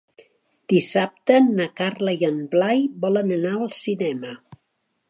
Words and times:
Dissabte 0.71 1.37
na 1.49 1.67
Carla 1.81 2.17
i 2.25 2.27
en 2.31 2.41
Blai 2.55 2.83
volen 3.05 3.33
anar 3.39 3.57
al 3.61 3.71
cinema. 3.83 4.35